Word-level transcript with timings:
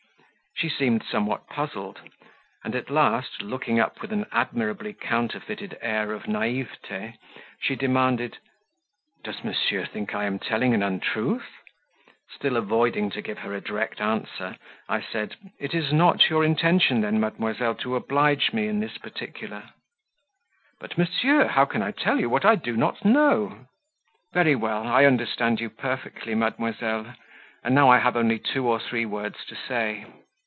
She 0.57 0.69
seemed 0.69 1.03
somewhat 1.03 1.47
puzzled; 1.47 2.01
and, 2.63 2.75
at 2.75 2.91
last, 2.91 3.41
looking 3.41 3.79
up 3.79 3.99
with 3.99 4.11
an 4.13 4.27
admirably 4.31 4.93
counterfeited 4.93 5.75
air 5.81 6.11
of 6.13 6.27
naivete, 6.27 7.15
she 7.59 7.75
demanded, 7.75 8.37
"Does 9.23 9.43
Monsieur 9.43 9.85
think 9.87 10.13
I 10.13 10.25
am 10.25 10.37
telling 10.37 10.75
an 10.75 10.83
untruth?" 10.83 11.47
Still 12.29 12.57
avoiding 12.57 13.09
to 13.11 13.23
give 13.23 13.39
her 13.39 13.55
a 13.55 13.61
direct 13.61 13.99
answer, 14.01 14.55
I 14.87 15.01
said, 15.01 15.35
"It 15.57 15.73
is 15.73 15.91
not 15.91 16.19
then 16.19 16.27
your 16.29 16.43
intention, 16.45 17.01
mademoiselle, 17.19 17.73
to 17.75 17.95
oblige 17.95 18.53
me 18.53 18.67
in 18.67 18.81
this 18.81 18.99
particular?" 18.99 19.69
"But, 20.79 20.95
monsieur, 20.95 21.47
how 21.47 21.65
can 21.65 21.81
I 21.81 21.89
tell 21.89 22.19
you 22.19 22.29
what 22.29 22.45
I 22.45 22.53
do 22.55 22.77
not 22.77 23.03
know?" 23.03 23.65
"Very 24.31 24.53
well; 24.55 24.85
I 24.85 25.05
understand 25.05 25.59
you 25.59 25.71
perfectly, 25.71 26.35
mademoiselle, 26.35 27.15
and 27.63 27.73
now 27.73 27.89
I 27.89 27.97
have 27.97 28.15
only 28.15 28.37
two 28.37 28.67
or 28.67 28.79
three 28.79 29.07
words 29.07 29.43
to 29.47 29.55
say. 29.55 30.05